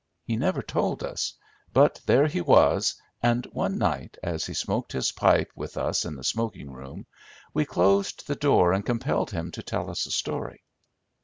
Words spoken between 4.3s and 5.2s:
he smoked his